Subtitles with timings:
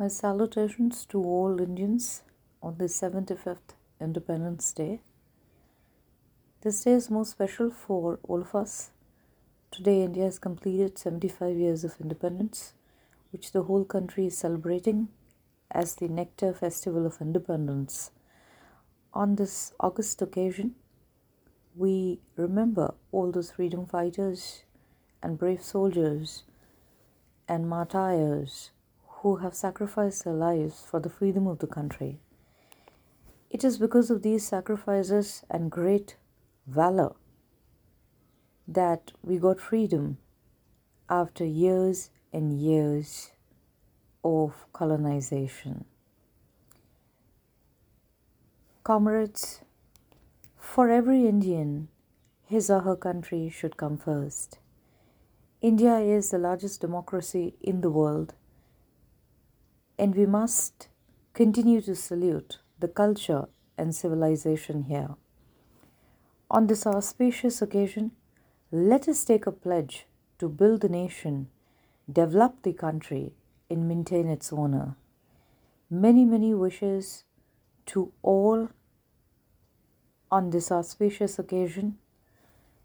[0.00, 2.22] My salutations to all Indians
[2.62, 5.02] on the 75th Independence Day.
[6.62, 8.92] This day is most special for all of us.
[9.70, 12.72] Today, India has completed 75 years of independence,
[13.30, 15.08] which the whole country is celebrating
[15.70, 18.10] as the Nectar Festival of Independence.
[19.12, 20.76] On this August occasion,
[21.76, 24.62] we remember all those freedom fighters
[25.22, 26.44] and brave soldiers
[27.46, 28.70] and martyrs
[29.20, 32.18] who have sacrificed their lives for the freedom of the country.
[33.50, 36.16] It is because of these sacrifices and great
[36.66, 37.12] valor
[38.66, 40.18] that we got freedom
[41.08, 43.32] after years and years
[44.24, 45.84] of colonization.
[48.84, 49.60] Comrades,
[50.56, 51.88] for every Indian,
[52.46, 54.58] his or her country should come first.
[55.60, 58.32] India is the largest democracy in the world,
[60.00, 60.88] and we must
[61.34, 65.10] continue to salute the culture and civilization here.
[66.50, 68.12] On this auspicious occasion,
[68.72, 70.06] let us take a pledge
[70.38, 71.48] to build the nation,
[72.10, 73.34] develop the country,
[73.68, 74.96] and maintain its honor.
[75.90, 77.24] Many, many wishes
[77.92, 78.70] to all
[80.30, 81.98] on this auspicious occasion.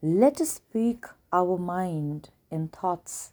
[0.00, 3.32] Let us speak our mind in thoughts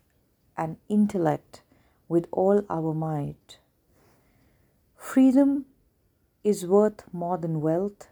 [0.58, 1.62] and intellect
[2.10, 3.60] with all our might.
[5.18, 5.66] Freedom
[6.44, 8.10] is worth more than wealth.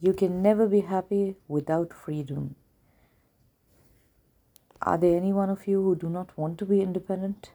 [0.00, 2.54] You can never be happy without freedom.
[4.80, 7.50] Are there any one of you who do not want to be independent?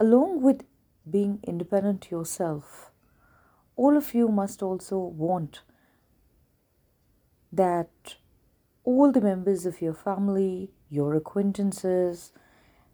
[0.00, 0.64] Along with
[1.08, 2.90] being independent yourself,
[3.76, 5.60] all of you must also want
[7.52, 8.16] that
[8.82, 12.32] all the members of your family, your acquaintances,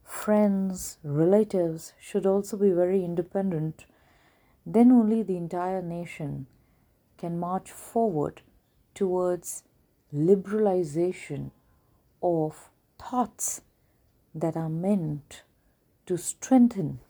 [0.03, 3.87] friends, relatives should also be very independent.
[4.67, 6.47] Then only the entire nation
[7.19, 8.43] can march forward
[8.95, 9.63] towards
[10.15, 11.51] liberalization
[12.23, 13.61] of thoughts
[14.35, 15.43] that are meant
[16.07, 17.01] to strengthen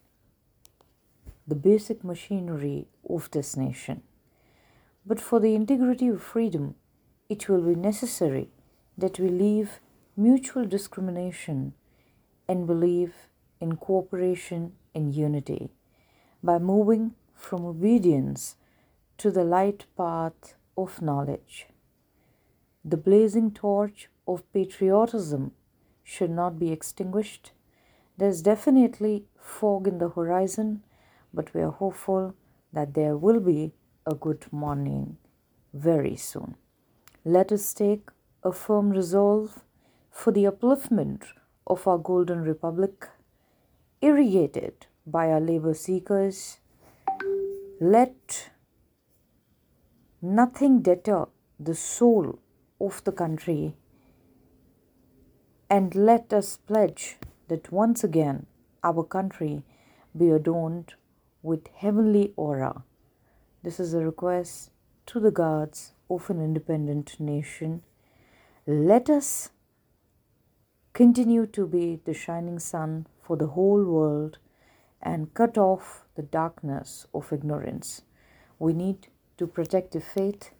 [1.47, 4.03] the basic machinery of this nation.
[5.06, 6.75] But for the integrity of freedom,
[7.28, 8.48] it will be necessary
[8.97, 9.81] that we leave
[10.16, 11.75] mutual discrimination
[12.48, 13.14] and believe
[13.60, 15.70] in cooperation and unity
[16.43, 18.56] by moving from obedience
[19.19, 21.67] to the light path of knowledge.
[22.84, 25.53] The blazing torch of patriotism
[26.03, 27.53] should not be extinguished.
[28.17, 30.83] There's definitely fog in the horizon,
[31.33, 32.34] but we are hopeful
[32.73, 33.73] that there will be
[34.06, 35.17] a good morning
[35.73, 36.56] very soon.
[37.25, 38.11] Let us take
[38.43, 39.62] a firm resolve
[40.11, 41.25] for the upliftment
[41.67, 43.09] of our golden republic,
[44.00, 46.59] irrigated by our labor seekers.
[47.81, 48.51] Let
[50.23, 51.27] nothing deter
[51.59, 52.39] the soul
[52.81, 53.77] of the country,
[55.69, 57.17] and let us pledge
[57.49, 58.47] that once again
[58.85, 59.65] our country
[60.17, 60.95] be adorned
[61.43, 62.85] with heavenly aura.
[63.65, 64.71] This is a request
[65.06, 67.83] to the gods of an independent nation.
[68.67, 69.51] Let us
[70.93, 74.39] continue to be the shining sun for the whole world
[75.03, 78.02] and cut off the darkness of ignorance.
[78.58, 80.50] We need to protect the faith,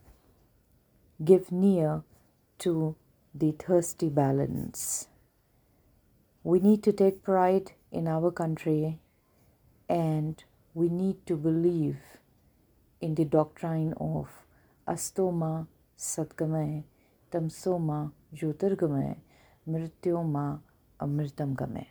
[1.25, 2.03] give near
[2.59, 2.97] to
[3.35, 5.09] the thirsty balance.
[6.43, 8.99] We need to take pride in our country
[9.89, 10.43] and
[10.75, 11.99] we need to believe
[13.01, 14.29] in the doctrine of
[14.89, 15.67] Astoma
[15.97, 16.83] Satgamay,
[17.31, 19.17] Tamsoma Jyotirgamay,
[19.69, 20.61] Mrityoma
[21.01, 21.87] Amritam Gamay.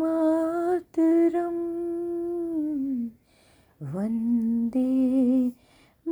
[0.00, 1.58] मातरं
[3.94, 4.90] वंदे